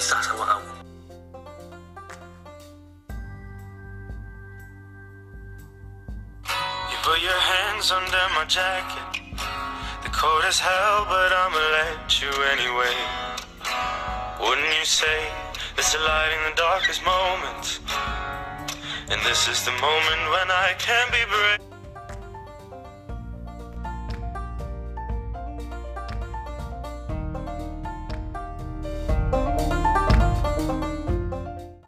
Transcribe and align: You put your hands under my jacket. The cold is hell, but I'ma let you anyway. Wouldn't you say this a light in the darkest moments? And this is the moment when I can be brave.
You 0.00 0.06
put 7.02 7.20
your 7.20 7.36
hands 7.36 7.92
under 7.92 8.24
my 8.34 8.46
jacket. 8.48 9.20
The 10.02 10.08
cold 10.08 10.44
is 10.48 10.58
hell, 10.58 11.04
but 11.04 11.32
I'ma 11.32 11.60
let 11.76 12.22
you 12.22 12.30
anyway. 12.48 12.96
Wouldn't 14.40 14.72
you 14.78 14.86
say 14.86 15.28
this 15.76 15.94
a 15.94 15.98
light 15.98 16.32
in 16.32 16.50
the 16.50 16.56
darkest 16.56 17.04
moments? 17.04 17.80
And 19.10 19.20
this 19.26 19.48
is 19.48 19.66
the 19.66 19.72
moment 19.72 20.22
when 20.32 20.50
I 20.50 20.74
can 20.78 21.10
be 21.12 21.22
brave. 21.28 21.69